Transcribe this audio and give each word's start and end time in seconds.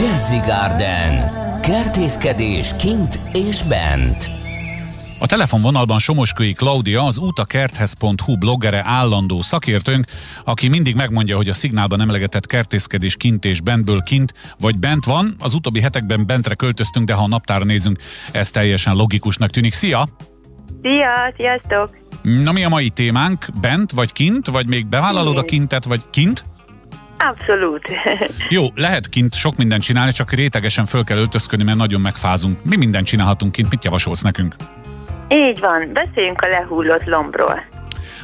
Jazzy 0.00 0.36
Garden. 0.36 1.30
Kertészkedés 1.60 2.76
kint 2.76 3.20
és 3.32 3.62
bent. 3.62 4.30
A 5.18 5.26
telefonvonalban 5.26 5.98
Somoskői 5.98 6.52
Klaudia, 6.52 7.02
az 7.02 7.18
útakerthez.hu 7.18 8.38
bloggere 8.38 8.82
állandó 8.86 9.42
szakértőnk, 9.42 10.06
aki 10.44 10.68
mindig 10.68 10.94
megmondja, 10.94 11.36
hogy 11.36 11.48
a 11.48 11.54
szignálban 11.54 12.00
emlegetett 12.00 12.46
kertészkedés 12.46 13.16
kint 13.16 13.44
és 13.44 13.60
bentből 13.60 14.02
kint 14.02 14.34
vagy 14.60 14.78
bent 14.78 15.04
van. 15.04 15.34
Az 15.38 15.54
utóbbi 15.54 15.80
hetekben 15.80 16.26
bentre 16.26 16.54
költöztünk, 16.54 17.06
de 17.06 17.14
ha 17.14 17.22
a 17.22 17.28
naptára 17.28 17.64
nézünk, 17.64 17.98
ez 18.32 18.50
teljesen 18.50 18.94
logikusnak 18.94 19.50
tűnik. 19.50 19.72
Szia! 19.72 20.08
Szia, 20.82 21.32
sziasztok! 21.36 21.98
Na 22.22 22.52
mi 22.52 22.64
a 22.64 22.68
mai 22.68 22.88
témánk? 22.88 23.46
Bent 23.60 23.92
vagy 23.92 24.12
kint? 24.12 24.46
Vagy 24.46 24.66
még 24.66 24.86
bevállalod 24.86 25.38
a 25.38 25.42
kintet, 25.42 25.84
vagy 25.84 26.00
kint? 26.10 26.44
Abszolút. 27.28 27.82
Jó, 28.48 28.66
lehet 28.74 29.08
kint 29.08 29.34
sok 29.34 29.56
mindent 29.56 29.82
csinálni, 29.82 30.12
csak 30.12 30.32
rétegesen 30.32 30.86
föl 30.86 31.04
kell 31.04 31.18
öltözködni, 31.18 31.64
mert 31.64 31.78
nagyon 31.78 32.00
megfázunk. 32.00 32.64
Mi 32.64 32.76
mindent 32.76 33.06
csinálhatunk 33.06 33.52
kint? 33.52 33.70
Mit 33.70 33.84
javasolsz 33.84 34.22
nekünk? 34.22 34.54
Így 35.28 35.60
van, 35.60 35.90
beszéljünk 35.92 36.40
a 36.40 36.48
lehullott 36.48 37.04
lombról. 37.04 37.64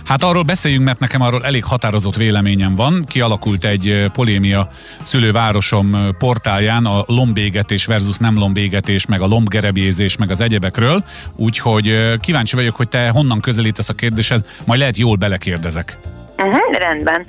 Hát 0.07 0.23
arról 0.23 0.43
beszéljünk, 0.43 0.85
mert 0.85 0.99
nekem 0.99 1.21
arról 1.21 1.45
elég 1.45 1.65
határozott 1.65 2.17
véleményem 2.17 2.75
van. 2.75 3.05
Kialakult 3.05 3.65
egy 3.65 4.11
polémia 4.13 4.71
szülővárosom 5.03 5.97
portálján 6.19 6.87
a 6.87 7.05
lombégetés 7.07 7.87
versus 7.87 8.17
nem 8.17 8.39
lombégetés, 8.39 9.07
meg 9.07 9.21
a 9.21 9.27
lombgerebjézés, 9.27 10.17
meg 10.17 10.31
az 10.31 10.41
egyebekről. 10.41 11.05
Úgyhogy 11.37 12.17
kíváncsi 12.21 12.57
vagyok, 12.57 12.77
hogy 12.77 12.89
te 12.89 13.09
honnan 13.09 13.41
közelítesz 13.41 13.89
a 13.89 13.95
kérdéshez, 13.95 14.45
majd 14.67 14.81
lehet 14.81 14.97
jól 14.97 15.17
belekérdezek. 15.17 15.99
Uh-huh, 16.39 16.79
rendben. 16.79 17.27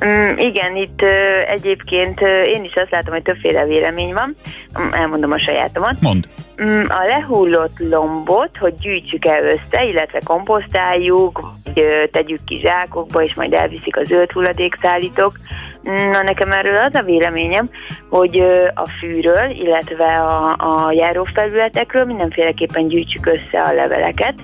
Um, 0.00 0.38
igen, 0.38 0.76
itt 0.76 1.02
uh, 1.02 1.50
egyébként 1.50 2.20
uh, 2.20 2.28
én 2.28 2.64
is 2.64 2.74
azt 2.74 2.90
látom, 2.90 3.12
hogy 3.12 3.22
többféle 3.22 3.64
vélemény 3.64 4.12
van. 4.12 4.36
Um, 4.78 4.90
elmondom 4.92 5.30
a 5.32 5.38
sajátomat. 5.38 6.00
Mond. 6.00 6.28
Um, 6.58 6.84
a 6.88 7.06
lehullott 7.06 7.78
lombot, 7.78 8.56
hogy 8.56 8.74
gyűjtsük 8.74 9.26
el 9.26 9.44
össze, 9.44 9.84
illetve 9.84 10.18
komposztáljuk, 10.24 11.40
vagy 11.64 11.82
uh, 11.82 12.10
tegyük 12.10 12.44
ki 12.44 12.60
zsákokba, 12.60 13.22
és 13.22 13.34
majd 13.34 13.52
elviszik 13.52 13.96
a 13.96 14.04
zöld 14.04 14.32
hulladékszállítók. 14.32 15.38
Na, 15.82 16.22
nekem 16.22 16.50
erről 16.50 16.76
az 16.76 16.94
a 16.94 17.02
véleményem, 17.02 17.68
hogy 18.10 18.40
a 18.74 18.88
fűről, 18.88 19.50
illetve 19.50 20.04
a, 20.04 20.56
a 20.58 20.92
járófelületekről 20.92 22.04
mindenféleképpen 22.04 22.88
gyűjtsük 22.88 23.26
össze 23.26 23.62
a 23.62 23.74
leveleket, 23.74 24.34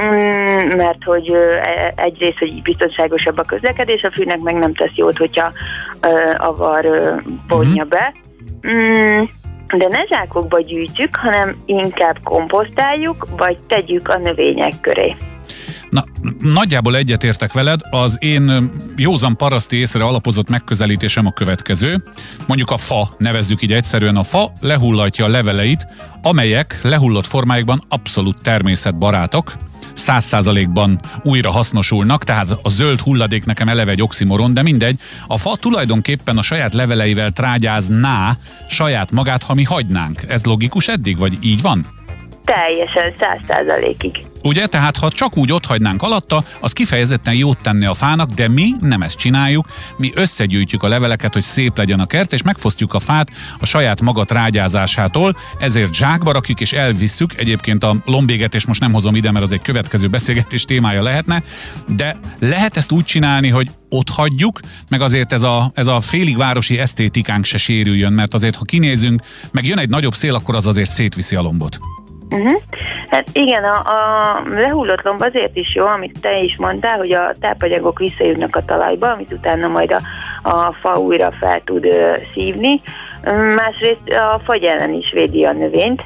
Mm, 0.00 0.76
mert 0.76 1.04
hogy 1.04 1.30
e, 1.30 1.92
egyrészt, 1.96 2.38
hogy 2.38 2.62
biztonságosabb 2.62 3.38
a 3.38 3.42
közlekedés, 3.42 4.02
a 4.02 4.10
fűnek 4.10 4.40
meg 4.40 4.54
nem 4.54 4.74
tesz 4.74 4.94
jót, 4.94 5.16
hogyha 5.16 5.52
avar 6.36 6.84
vonja 7.48 7.84
uh-huh. 7.84 7.88
be. 7.88 8.14
Mm, 8.68 9.22
de 9.76 9.86
ne 9.88 10.06
zsákokba 10.06 10.60
gyűjtjük, 10.60 11.16
hanem 11.16 11.56
inkább 11.66 12.16
komposztáljuk, 12.24 13.26
vagy 13.36 13.58
tegyük 13.58 14.08
a 14.08 14.18
növények 14.18 14.72
köré. 14.80 15.16
Na, 15.90 16.04
nagyjából 16.40 16.96
egyetértek 16.96 17.52
veled, 17.52 17.80
az 17.90 18.16
én 18.20 18.70
józan 18.96 19.36
paraszti 19.36 19.76
észre 19.76 20.04
alapozott 20.04 20.48
megközelítésem 20.48 21.26
a 21.26 21.32
következő. 21.32 22.04
Mondjuk 22.46 22.70
a 22.70 22.76
fa, 22.76 23.14
nevezzük 23.18 23.62
így 23.62 23.72
egyszerűen 23.72 24.16
a 24.16 24.22
fa, 24.22 24.52
lehullatja 24.60 25.24
a 25.24 25.28
leveleit, 25.28 25.86
amelyek 26.22 26.78
lehullott 26.82 27.26
formáikban 27.26 27.82
abszolút 27.88 28.42
természetbarátok, 28.42 29.56
száz 29.94 30.24
százalékban 30.24 31.00
újra 31.22 31.50
hasznosulnak, 31.50 32.24
tehát 32.24 32.58
a 32.62 32.68
zöld 32.68 33.00
hulladék 33.00 33.44
nekem 33.44 33.68
eleve 33.68 33.90
egy 33.90 34.02
oximoron, 34.02 34.54
de 34.54 34.62
mindegy, 34.62 35.00
a 35.26 35.38
fa 35.38 35.56
tulajdonképpen 35.56 36.38
a 36.38 36.42
saját 36.42 36.74
leveleivel 36.74 37.30
trágyázná 37.30 38.36
saját 38.68 39.10
magát, 39.10 39.42
ha 39.42 39.54
mi 39.54 39.64
hagynánk. 39.64 40.22
Ez 40.28 40.44
logikus 40.44 40.88
eddig, 40.88 41.18
vagy 41.18 41.38
így 41.40 41.62
van? 41.62 41.86
Teljesen, 42.54 43.14
száz 43.20 43.40
százalékig. 43.48 44.20
Ugye? 44.42 44.66
Tehát 44.66 44.96
ha 44.96 45.10
csak 45.10 45.36
úgy 45.36 45.52
ott 45.52 45.66
hagynánk 45.66 46.02
alatta, 46.02 46.44
az 46.60 46.72
kifejezetten 46.72 47.34
jót 47.34 47.58
tenne 47.62 47.88
a 47.88 47.94
fának, 47.94 48.30
de 48.30 48.48
mi 48.48 48.74
nem 48.80 49.02
ezt 49.02 49.16
csináljuk, 49.16 49.66
mi 49.96 50.12
összegyűjtjük 50.14 50.82
a 50.82 50.88
leveleket, 50.88 51.32
hogy 51.32 51.42
szép 51.42 51.76
legyen 51.76 52.00
a 52.00 52.06
kert, 52.06 52.32
és 52.32 52.42
megfosztjuk 52.42 52.94
a 52.94 53.00
fát 53.00 53.30
a 53.58 53.66
saját 53.66 54.00
maga 54.00 54.24
trágyázásától, 54.24 55.36
ezért 55.58 55.94
zsákba 55.94 56.32
rakjuk 56.32 56.60
és 56.60 56.72
elvisszük. 56.72 57.36
Egyébként 57.36 57.84
a 57.84 57.94
lombéget, 58.04 58.54
és 58.54 58.66
most 58.66 58.80
nem 58.80 58.92
hozom 58.92 59.14
ide, 59.14 59.30
mert 59.30 59.44
az 59.44 59.52
egy 59.52 59.62
következő 59.62 60.08
beszélgetés 60.08 60.64
témája 60.64 61.02
lehetne, 61.02 61.42
de 61.96 62.16
lehet 62.38 62.76
ezt 62.76 62.92
úgy 62.92 63.04
csinálni, 63.04 63.48
hogy 63.48 63.68
ott 63.88 64.08
hagyjuk, 64.08 64.60
meg 64.88 65.00
azért 65.00 65.32
ez 65.32 65.42
a, 65.42 65.70
ez 65.74 65.86
a 65.86 66.00
félig 66.00 66.36
városi 66.36 66.78
esztétikánk 66.78 67.44
se 67.44 67.58
sérüljön, 67.58 68.12
mert 68.12 68.34
azért 68.34 68.56
ha 68.56 68.64
kinézünk, 68.64 69.22
meg 69.50 69.66
jön 69.66 69.78
egy 69.78 69.88
nagyobb 69.88 70.14
szél, 70.14 70.34
akkor 70.34 70.54
az 70.54 70.66
azért 70.66 70.90
szétviszi 70.90 71.36
a 71.36 71.42
lombot. 71.42 71.78
Uh-huh. 72.30 72.60
Hát 73.08 73.28
igen, 73.32 73.64
a, 73.64 73.76
a 73.76 74.42
lehullott 74.48 75.02
lomb 75.02 75.20
azért 75.20 75.56
is 75.56 75.74
jó, 75.74 75.86
amit 75.86 76.20
te 76.20 76.38
is 76.40 76.56
mondtál, 76.56 76.98
hogy 76.98 77.12
a 77.12 77.34
tápanyagok 77.40 77.98
visszajönnek 77.98 78.56
a 78.56 78.64
talajba, 78.64 79.10
amit 79.10 79.32
utána 79.32 79.68
majd 79.68 79.92
a, 79.92 80.00
a 80.50 80.72
fa 80.80 80.98
újra 80.98 81.32
fel 81.40 81.62
tud 81.64 81.84
ö, 81.84 82.12
szívni. 82.32 82.80
Másrészt 83.54 84.08
a 84.08 84.40
fagy 84.44 84.64
ellen 84.64 84.92
is 84.92 85.12
védi 85.12 85.44
a 85.44 85.52
növényt. 85.52 86.02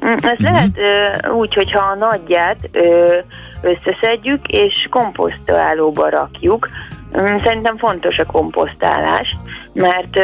Ezt 0.00 0.22
uh-huh. 0.22 0.40
lehet 0.40 0.78
ö, 0.78 1.30
úgy, 1.30 1.54
hogyha 1.54 1.84
a 1.84 1.94
nagyját 1.94 2.58
ö, 2.72 3.14
összeszedjük 3.60 4.46
és 4.46 4.86
komposztálóba 4.90 6.08
rakjuk, 6.08 6.68
Mm, 6.68 6.85
szerintem 7.12 7.76
fontos 7.78 8.18
a 8.18 8.24
komposztálás, 8.24 9.36
mert 9.72 10.16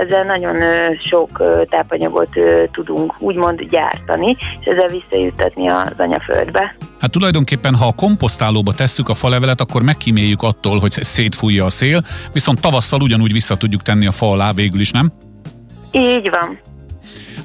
ezzel 0.00 0.24
nagyon 0.24 0.56
sok 1.04 1.42
tápanyagot 1.70 2.28
tudunk 2.72 3.14
úgymond 3.18 3.62
gyártani, 3.62 4.36
és 4.60 4.66
ezzel 4.66 4.88
visszajuttatni 4.88 5.68
az 5.68 5.94
anyaföldbe. 5.98 6.76
Hát 7.00 7.10
tulajdonképpen, 7.10 7.74
ha 7.74 7.86
a 7.86 7.92
komposztálóba 7.92 8.72
tesszük 8.72 9.08
a 9.08 9.14
falevelet, 9.14 9.60
akkor 9.60 9.82
megkíméljük 9.82 10.42
attól, 10.42 10.78
hogy 10.78 10.90
szétfújja 10.90 11.64
a 11.64 11.70
szél, 11.70 12.02
viszont 12.32 12.60
tavasszal 12.60 13.00
ugyanúgy 13.00 13.32
vissza 13.32 13.56
tudjuk 13.56 13.82
tenni 13.82 14.06
a 14.06 14.12
fa 14.12 14.30
alá 14.30 14.52
végül 14.52 14.80
is, 14.80 14.90
nem? 14.90 15.12
Így 15.90 16.30
van. 16.30 16.58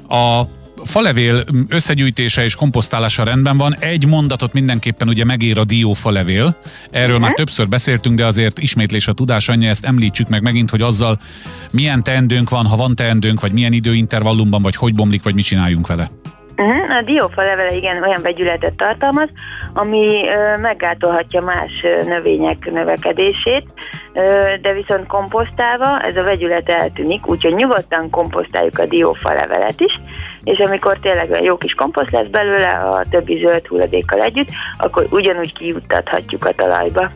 A 0.08 0.42
falevél 0.86 1.44
összegyűjtése 1.68 2.44
és 2.44 2.54
komposztálása 2.54 3.24
rendben 3.24 3.56
van. 3.56 3.76
Egy 3.78 4.06
mondatot 4.06 4.52
mindenképpen 4.52 5.08
ugye 5.08 5.24
megér 5.24 5.58
a 5.58 5.64
diófalevél. 5.64 6.56
Erről 6.90 7.06
uh-huh. 7.06 7.22
már 7.22 7.32
többször 7.32 7.68
beszéltünk, 7.68 8.16
de 8.16 8.26
azért 8.26 8.58
ismétlés 8.58 9.08
a 9.08 9.12
tudás 9.12 9.48
anyja, 9.48 9.68
ezt 9.68 9.84
említsük 9.84 10.28
meg 10.28 10.42
megint, 10.42 10.70
hogy 10.70 10.82
azzal 10.82 11.18
milyen 11.70 12.02
teendőnk 12.02 12.50
van, 12.50 12.66
ha 12.66 12.76
van 12.76 12.94
teendőnk, 12.94 13.40
vagy 13.40 13.52
milyen 13.52 13.72
időintervallumban, 13.72 14.62
vagy 14.62 14.76
hogy 14.76 14.94
bomlik, 14.94 15.22
vagy 15.22 15.34
mit 15.34 15.44
csináljunk 15.44 15.86
vele. 15.86 16.10
Uh-huh. 16.58 16.96
A 16.96 17.02
diófa 17.02 17.42
levele 17.42 17.74
igen 17.74 18.02
olyan 18.02 18.22
vegyületet 18.22 18.74
tartalmaz, 18.74 19.28
ami 19.72 20.28
ö, 20.28 20.60
meggátolhatja 20.60 21.40
más 21.40 21.84
növények 22.06 22.70
növekedését, 22.70 23.64
de 24.62 24.72
viszont 24.72 25.06
komposztálva 25.06 26.00
ez 26.00 26.16
a 26.16 26.22
vegyület 26.22 26.68
eltűnik, 26.68 27.28
úgyhogy 27.28 27.54
nyugodtan 27.54 28.10
komposztáljuk 28.10 28.78
a 28.78 28.86
diófa 28.86 29.32
levelet 29.32 29.80
is, 29.80 30.00
és 30.44 30.58
amikor 30.58 30.98
tényleg 30.98 31.30
olyan 31.30 31.44
jó 31.44 31.56
kis 31.56 31.74
komposzt 31.74 32.10
lesz 32.10 32.28
belőle 32.30 32.68
a 32.68 33.04
többi 33.10 33.38
zöld 33.38 33.66
hulladékkal 33.66 34.20
együtt, 34.20 34.48
akkor 34.78 35.06
ugyanúgy 35.10 35.52
kijuttathatjuk 35.52 36.44
a 36.44 36.52
talajba. 36.52 37.10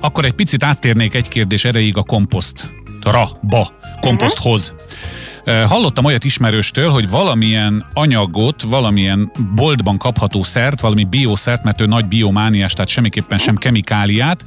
Akkor 0.00 0.24
egy 0.24 0.34
picit 0.34 0.64
áttérnék 0.64 1.14
egy 1.14 1.28
kérdés 1.28 1.64
erejéig 1.64 1.96
a 1.96 2.02
komposztra, 2.02 3.24
ba, 3.40 3.66
komposzthoz. 4.00 4.74
Uh-huh. 4.74 5.23
Hallottam 5.44 6.04
olyat 6.04 6.24
ismerőstől, 6.24 6.90
hogy 6.90 7.10
valamilyen 7.10 7.86
anyagot, 7.92 8.62
valamilyen 8.62 9.30
boltban 9.54 9.98
kapható 9.98 10.42
szert, 10.42 10.80
valami 10.80 11.04
bioszert, 11.04 11.62
mert 11.62 11.80
ő 11.80 11.86
nagy 11.86 12.06
biomániás, 12.06 12.72
tehát 12.72 12.88
semmiképpen 12.88 13.38
sem 13.38 13.56
kemikáliát, 13.56 14.44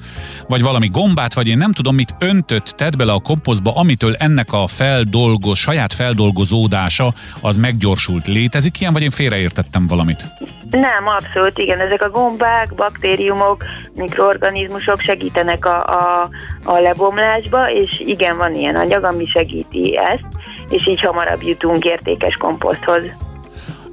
vagy 0.47 0.61
valami 0.61 0.87
gombát, 0.87 1.33
vagy 1.33 1.47
én 1.47 1.57
nem 1.57 1.71
tudom 1.71 1.95
mit 1.95 2.15
öntött, 2.19 2.65
tett 2.65 2.95
bele 2.95 3.11
a 3.11 3.19
komposztba, 3.19 3.71
amitől 3.75 4.15
ennek 4.15 4.53
a 4.53 4.67
feldolgoz, 4.67 5.57
saját 5.57 5.93
feldolgozódása 5.93 7.13
az 7.41 7.57
meggyorsult. 7.57 8.27
Létezik 8.27 8.79
ilyen, 8.79 8.93
vagy 8.93 9.01
én 9.01 9.11
félreértettem 9.11 9.87
valamit? 9.87 10.25
Nem, 10.69 11.07
abszolút, 11.17 11.57
igen. 11.57 11.79
Ezek 11.79 12.01
a 12.01 12.09
gombák, 12.09 12.73
baktériumok, 12.75 13.63
mikroorganizmusok 13.93 15.01
segítenek 15.01 15.65
a, 15.65 15.85
a, 15.85 16.29
a 16.63 16.79
lebomlásba, 16.79 17.71
és 17.71 18.03
igen, 18.05 18.37
van 18.37 18.55
ilyen 18.55 18.75
anyag, 18.75 19.03
ami 19.03 19.25
segíti 19.25 19.97
ezt 19.97 20.25
és 20.69 20.87
így 20.87 21.01
hamarabb 21.01 21.43
jutunk 21.43 21.85
értékes 21.85 22.35
komposzthoz. 22.35 23.01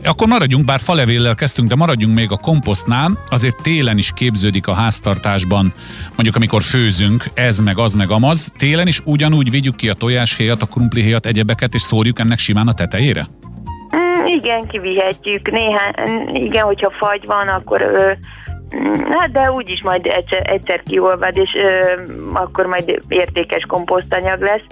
Akkor 0.05 0.29
maradjunk, 0.29 0.65
bár 0.65 0.81
falevéllel 0.81 1.35
kezdtünk, 1.35 1.69
de 1.69 1.75
maradjunk 1.75 2.15
még 2.15 2.31
a 2.31 2.37
komposztnál. 2.37 3.11
Azért 3.31 3.63
télen 3.63 3.99
is 3.99 4.13
képződik 4.13 4.67
a 4.67 4.75
háztartásban, 4.75 5.73
mondjuk 6.09 6.37
amikor 6.37 6.63
főzünk, 6.63 7.25
ez 7.35 7.59
meg 7.59 7.79
az 7.79 7.95
meg 7.95 8.11
amaz. 8.11 8.53
Télen 8.59 8.87
is 8.87 9.01
ugyanúgy 9.05 9.51
vigyük 9.51 9.77
ki 9.77 9.89
a 9.89 9.95
tojáshéjat, 9.95 10.63
a 10.63 10.67
krumplihéjat, 10.67 11.27
egyebeket, 11.27 11.75
és 11.75 11.83
szórjuk 11.83 12.19
ennek 12.19 12.39
simán 12.39 12.69
a 12.69 12.75
tetejére? 12.75 13.27
Mm, 13.97 14.27
igen, 14.27 14.67
kivihetjük. 14.67 15.51
Néhány, 15.51 15.95
igen, 16.33 16.65
hogyha 16.65 16.91
fagy 16.99 17.23
van, 17.27 17.49
akkor 17.49 17.81
ö, 17.81 18.13
Hát 19.11 19.33
de 19.33 19.51
úgyis 19.51 19.83
majd 19.83 20.07
egyszer, 20.07 20.51
egyszer 20.51 20.83
kiolvad, 20.83 21.37
és 21.37 21.51
ö, 21.55 22.01
akkor 22.33 22.67
majd 22.67 23.01
értékes 23.09 23.65
komposztanyag 23.69 24.41
lesz. 24.41 24.65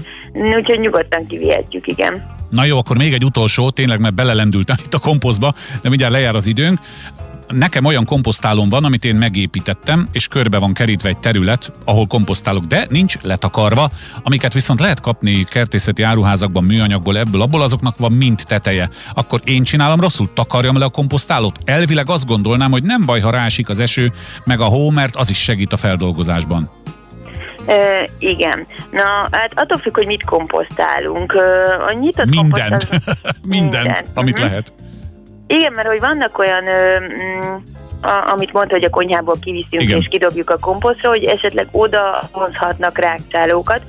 Úgyhogy 0.57 0.81
nyugodtan 0.81 1.27
kivihetjük, 1.27 1.87
igen. 1.87 2.27
Na 2.51 2.65
jó, 2.65 2.79
akkor 2.79 2.97
még 2.97 3.13
egy 3.13 3.25
utolsó, 3.25 3.71
tényleg, 3.71 4.01
mert 4.01 4.15
belelendültem 4.15 4.77
itt 4.85 4.95
a 4.95 4.99
komposztba, 4.99 5.55
de 5.83 5.89
mindjárt 5.89 6.13
lejár 6.13 6.35
az 6.35 6.47
időnk 6.47 6.79
nekem 7.53 7.85
olyan 7.85 8.05
komposztálom 8.05 8.69
van, 8.69 8.85
amit 8.85 9.05
én 9.05 9.17
megépítettem, 9.17 10.09
és 10.13 10.29
körbe 10.29 10.59
van 10.59 10.75
kerítve 10.75 11.09
egy 11.09 11.19
terület, 11.19 11.73
ahol 11.85 12.07
komposztálok, 12.07 12.65
de 12.65 12.87
nincs 12.89 13.17
letakarva, 13.23 13.91
amiket 14.23 14.53
viszont 14.53 14.81
lehet 14.81 15.01
kapni 15.01 15.45
kertészeti 15.45 16.03
áruházakban 16.03 16.65
műanyagból, 16.65 17.19
ebből, 17.19 17.43
abból, 17.43 17.63
azoknak 17.63 17.99
van 17.99 18.13
mind 18.13 18.43
teteje. 18.47 18.89
Akkor 19.15 19.41
én 19.45 19.63
csinálom 19.63 20.01
rosszul, 20.01 20.33
takarjam 20.33 20.79
le 20.79 20.85
a 20.85 20.89
komposztálót. 20.89 21.59
Elvileg 21.65 22.11
azt 22.11 22.27
gondolnám, 22.27 22.71
hogy 22.71 22.83
nem 22.83 23.07
baj, 23.07 23.21
ha 23.21 23.31
rásik 23.31 23.69
az 23.69 23.81
eső, 23.81 24.13
meg 24.45 24.61
a 24.61 24.65
hó, 24.65 24.91
mert 24.91 25.17
az 25.17 25.31
is 25.31 25.43
segít 25.43 25.73
a 25.73 25.77
feldolgozásban. 25.77 26.71
Ö, 27.67 27.73
igen. 28.19 28.67
Na, 28.91 29.29
hát 29.31 29.53
attól 29.55 29.79
függ, 29.79 29.95
hogy 29.95 30.07
mit 30.07 30.25
komposztálunk. 30.25 31.33
A 31.89 31.93
nyitott 31.93 32.27
mindent. 32.27 32.89
mindent, 33.43 33.85
mindent, 33.87 34.05
amit 34.15 34.39
uh-huh. 34.39 34.49
lehet. 34.49 34.73
Igen, 35.53 35.73
mert 35.73 35.89
hogy 35.89 36.01
vannak 36.01 36.39
olyan, 36.39 36.67
ö, 36.67 36.99
mm, 37.01 37.55
a, 38.03 38.31
amit 38.33 38.53
mondta, 38.53 38.75
hogy 38.75 38.85
a 38.85 38.91
konyhából 38.91 39.37
kiviszünk 39.41 39.83
Igen. 39.83 39.99
és 39.99 40.09
kidobjuk 40.09 40.51
a 40.51 40.59
komposztra, 40.59 41.09
hogy 41.09 41.25
esetleg 41.25 41.69
oda 41.71 42.23
hozhatnak 42.31 42.99
rákcsálókat, 42.99 43.81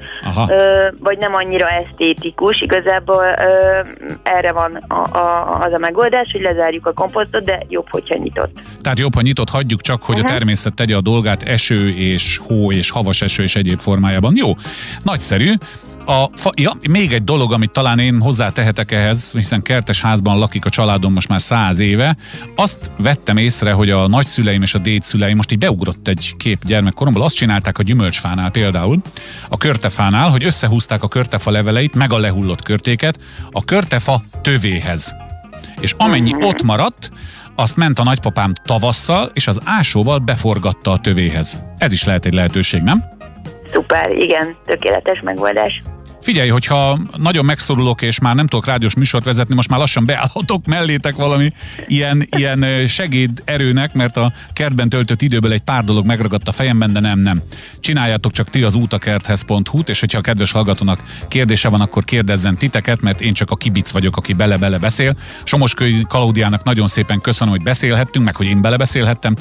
ö, 0.50 0.88
vagy 1.00 1.18
nem 1.18 1.36
annyira 1.36 1.69
esztétikus. 1.69 2.62
Igazából 2.62 3.24
ö, 3.38 3.80
erre 4.24 4.51
van 4.51 4.75
a, 4.88 5.18
a, 5.18 5.60
az 5.62 5.74
a 5.74 5.77
megoldás, 5.77 6.30
hogy 6.31 6.42
lezárjuk 6.42 6.86
a 6.86 6.94
komposztot, 6.94 7.44
de 7.44 7.63
jobb, 7.68 7.89
hogyha 7.89 8.16
nyitott. 8.16 8.59
Tehát 8.81 9.00
jobb, 9.00 9.16
ha 9.16 9.21
nyitott, 9.21 9.50
hagyjuk 9.50 9.81
csak, 9.81 10.04
hogy 10.04 10.16
uh-huh. 10.16 10.31
a 10.31 10.33
természet 10.33 10.74
tegye 10.74 10.95
a 10.95 11.01
dolgát 11.01 11.44
eső 11.44 11.89
és 11.89 12.38
hó 12.48 12.71
és 12.71 12.89
havas 12.89 13.21
eső 13.21 13.44
és 13.44 13.56
egyéb 13.56 13.80
formájában. 13.80 14.33
Jó, 14.36 14.51
nagyszerű. 15.04 15.54
A 16.05 16.29
fa, 16.35 16.50
ja, 16.55 16.73
még 16.89 17.13
egy 17.13 17.23
dolog, 17.23 17.53
amit 17.53 17.71
talán 17.71 18.00
én 18.00 18.21
hozzátehetek 18.21 18.91
ehhez, 18.91 19.31
hiszen 19.31 19.61
kertes 19.61 20.01
házban 20.01 20.38
lakik 20.38 20.65
a 20.65 20.69
családom 20.69 21.13
most 21.13 21.27
már 21.27 21.41
száz 21.41 21.79
éve, 21.79 22.17
azt 22.55 22.91
vettem 22.97 23.38
észre, 23.38 23.71
hogy 23.71 23.89
a 23.89 24.07
nagyszüleim 24.07 24.61
és 24.61 24.73
a 24.73 24.77
dédszüleim 24.77 25.35
most 25.35 25.51
így 25.51 25.57
beugrott 25.57 26.07
egy 26.07 26.33
kép 26.38 26.65
gyermekkoromból, 26.65 27.23
azt 27.23 27.35
csinálták 27.35 27.77
a 27.77 27.83
gyümölcsfánál 27.83 28.51
például, 28.51 29.01
a 29.50 29.57
körtefánál, 29.57 30.29
hogy 30.29 30.44
összehúzták 30.44 31.03
a 31.03 31.07
körtefa 31.07 31.51
leveleit, 31.51 31.95
meg 31.95 32.13
a 32.13 32.17
lehullott 32.17 32.61
körtéket 32.61 33.19
a 33.51 33.63
körtefa 33.63 34.23
tövéhez. 34.41 35.15
És 35.81 35.94
amennyi 35.97 36.35
ott 36.39 36.63
maradt, 36.63 37.11
azt 37.56 37.75
ment 37.75 37.99
a 37.99 38.03
nagypapám 38.03 38.53
tavasszal, 38.63 39.31
és 39.33 39.47
az 39.47 39.59
ásóval 39.63 40.17
beforgatta 40.17 40.91
a 40.91 40.97
tövéhez. 40.97 41.63
Ez 41.77 41.94
is 41.94 42.03
lehet 42.03 42.25
egy 42.25 42.33
lehetőség, 42.33 42.81
nem? 42.81 43.12
Szuper, 43.73 44.11
igen, 44.11 44.55
tökéletes 44.65 45.21
megoldás. 45.23 45.81
Figyelj, 46.23 46.49
hogyha 46.49 46.99
nagyon 47.17 47.45
megszorulok, 47.45 48.01
és 48.01 48.19
már 48.19 48.35
nem 48.35 48.47
tudok 48.47 48.65
rádiós 48.65 48.95
műsort 48.95 49.23
vezetni, 49.23 49.55
most 49.55 49.69
már 49.69 49.79
lassan 49.79 50.05
beállhatok 50.05 50.65
mellétek 50.65 51.15
valami 51.15 51.53
ilyen, 51.87 52.27
ilyen 52.37 52.87
segéd 52.87 53.41
erőnek, 53.45 53.93
mert 53.93 54.17
a 54.17 54.33
kertben 54.53 54.89
töltött 54.89 55.21
időből 55.21 55.51
egy 55.51 55.61
pár 55.61 55.83
dolog 55.83 56.05
megragadt 56.05 56.47
a 56.47 56.51
fejemben, 56.51 56.93
de 56.93 56.99
nem, 56.99 57.19
nem. 57.19 57.41
Csináljátok 57.79 58.31
csak 58.31 58.49
ti 58.49 58.63
az 58.63 58.75
útakerthez.hu-t, 58.75 59.89
és 59.89 59.99
hogyha 59.99 60.17
a 60.17 60.21
kedves 60.21 60.51
hallgatónak 60.51 60.99
kérdése 61.27 61.69
van, 61.69 61.81
akkor 61.81 62.03
kérdezzen 62.03 62.57
titeket, 62.57 63.01
mert 63.01 63.21
én 63.21 63.33
csak 63.33 63.51
a 63.51 63.55
kibic 63.55 63.91
vagyok, 63.91 64.17
aki 64.17 64.33
bele-bele 64.33 64.77
beszél. 64.77 65.15
Somoskői 65.43 66.05
Kalaudiának 66.07 66.63
nagyon 66.63 66.87
szépen 66.87 67.21
köszönöm, 67.21 67.53
hogy 67.53 67.63
beszélhettünk, 67.63 68.25
meg 68.25 68.35
hogy 68.35 68.45
én 68.45 68.61
belebeszélhettem. 68.61 69.31